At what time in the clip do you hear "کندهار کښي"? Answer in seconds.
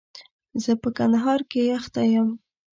0.97-1.63